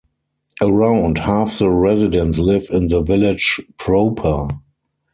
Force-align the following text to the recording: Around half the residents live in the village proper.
Around 0.59 1.19
half 1.19 1.59
the 1.59 1.69
residents 1.69 2.39
live 2.39 2.71
in 2.71 2.87
the 2.87 3.01
village 3.03 3.61
proper. 3.77 4.47